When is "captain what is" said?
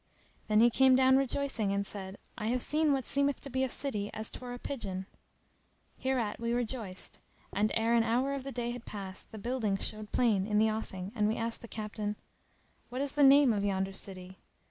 11.67-13.11